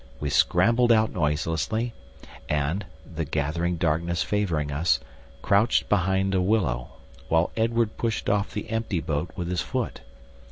We 0.19 0.31
scrambled 0.31 0.91
out 0.91 1.11
noiselessly, 1.13 1.93
and 2.49 2.87
the 3.05 3.23
gathering 3.23 3.75
darkness 3.77 4.23
favouring 4.23 4.71
us 4.71 4.99
crouched 5.43 5.89
behind 5.89 6.33
a 6.33 6.41
willow, 6.41 6.93
while 7.29 7.51
Edward 7.55 7.97
pushed 7.97 8.27
off 8.27 8.51
the 8.51 8.71
empty 8.71 8.99
boat 8.99 9.29
with 9.35 9.47
his 9.47 9.61
foot. 9.61 10.01